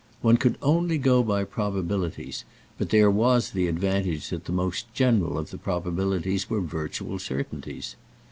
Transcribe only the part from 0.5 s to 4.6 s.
only go by probabilities, but there was the advantage that the